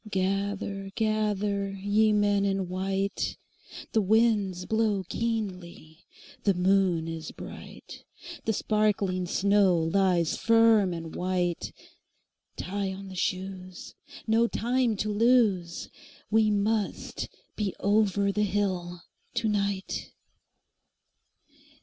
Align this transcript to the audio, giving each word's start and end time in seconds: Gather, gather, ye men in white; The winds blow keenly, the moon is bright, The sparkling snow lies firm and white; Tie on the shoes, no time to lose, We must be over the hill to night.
Gather, 0.09 0.89
gather, 0.95 1.69
ye 1.69 2.11
men 2.11 2.43
in 2.43 2.67
white; 2.67 3.37
The 3.91 4.01
winds 4.01 4.65
blow 4.65 5.03
keenly, 5.07 6.07
the 6.43 6.55
moon 6.55 7.07
is 7.07 7.29
bright, 7.31 8.03
The 8.45 8.53
sparkling 8.53 9.27
snow 9.27 9.77
lies 9.77 10.37
firm 10.37 10.91
and 10.91 11.15
white; 11.15 11.71
Tie 12.57 12.91
on 12.91 13.09
the 13.09 13.15
shoes, 13.15 13.93
no 14.25 14.47
time 14.47 14.95
to 14.95 15.09
lose, 15.11 15.87
We 16.31 16.49
must 16.49 17.29
be 17.55 17.75
over 17.79 18.31
the 18.31 18.41
hill 18.41 19.03
to 19.35 19.47
night. 19.47 20.13